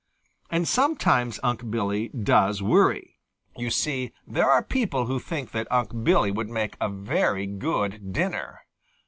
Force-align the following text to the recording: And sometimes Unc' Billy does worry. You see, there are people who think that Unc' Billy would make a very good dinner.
And 0.49 0.67
sometimes 0.67 1.39
Unc' 1.43 1.69
Billy 1.69 2.07
does 2.07 2.59
worry. 2.59 3.19
You 3.55 3.69
see, 3.69 4.13
there 4.25 4.49
are 4.49 4.63
people 4.63 5.05
who 5.05 5.19
think 5.19 5.51
that 5.51 5.71
Unc' 5.71 6.03
Billy 6.03 6.31
would 6.31 6.49
make 6.49 6.75
a 6.81 6.89
very 6.89 7.45
good 7.45 8.11
dinner. 8.11 8.61